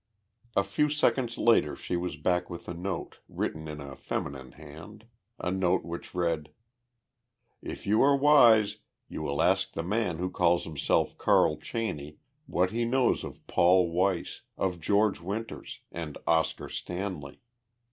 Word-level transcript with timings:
A 0.55 0.63
few 0.63 0.89
seconds 0.89 1.37
later 1.37 1.75
she 1.75 1.95
was 1.95 2.15
back 2.17 2.49
with 2.49 2.67
a 2.67 2.73
note, 2.73 3.19
written 3.29 3.67
in 3.67 3.79
a 3.79 3.95
feminine 3.95 4.53
hand 4.53 5.05
a 5.37 5.51
note 5.51 5.83
which 5.85 6.15
read: 6.15 6.49
If 7.61 7.85
you 7.85 8.01
are 8.01 8.15
wise 8.17 8.77
you 9.07 9.21
will 9.21 9.43
ask 9.43 9.73
the 9.73 9.83
man 9.83 10.17
who 10.17 10.31
calls 10.31 10.63
himself 10.63 11.15
Carl 11.19 11.57
Cheney 11.57 12.17
what 12.47 12.71
he 12.71 12.83
knows 12.83 13.23
of 13.23 13.45
Paul 13.45 13.91
Weiss, 13.91 14.41
of 14.57 14.79
George 14.79 15.19
Winters, 15.21 15.81
and 15.91 16.17
Oscar 16.25 16.67
Stanley. 16.67 17.39